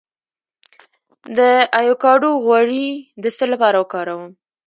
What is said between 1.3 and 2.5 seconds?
د ایوکاډو